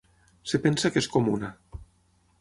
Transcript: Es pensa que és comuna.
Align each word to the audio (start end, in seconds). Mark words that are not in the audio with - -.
Es 0.49 0.55
pensa 0.63 0.91
que 0.95 1.03
és 1.05 1.11
comuna. 1.17 1.53